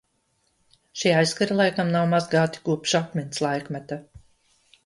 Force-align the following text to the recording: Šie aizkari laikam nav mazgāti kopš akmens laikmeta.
Šie 1.01 1.11
aizkari 1.17 1.57
laikam 1.59 1.93
nav 1.97 2.09
mazgāti 2.15 2.65
kopš 2.71 2.99
akmens 3.01 3.47
laikmeta. 3.47 4.01